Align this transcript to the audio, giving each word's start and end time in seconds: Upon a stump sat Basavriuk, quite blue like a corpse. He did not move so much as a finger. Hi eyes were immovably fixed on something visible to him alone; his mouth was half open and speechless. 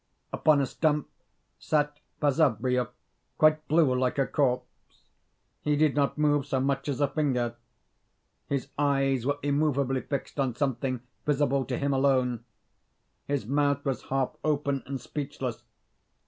Upon 0.33 0.61
a 0.61 0.65
stump 0.65 1.07
sat 1.59 1.99
Basavriuk, 2.19 2.89
quite 3.37 3.67
blue 3.67 3.93
like 3.93 4.17
a 4.17 4.25
corpse. 4.25 4.65
He 5.61 5.75
did 5.75 5.93
not 5.93 6.17
move 6.17 6.43
so 6.47 6.59
much 6.59 6.89
as 6.89 7.01
a 7.01 7.07
finger. 7.07 7.53
Hi 8.49 8.61
eyes 8.79 9.27
were 9.27 9.37
immovably 9.43 10.01
fixed 10.01 10.39
on 10.39 10.55
something 10.55 11.01
visible 11.27 11.65
to 11.65 11.77
him 11.77 11.93
alone; 11.93 12.43
his 13.27 13.45
mouth 13.45 13.85
was 13.85 14.05
half 14.05 14.31
open 14.43 14.81
and 14.87 14.99
speechless. 14.99 15.61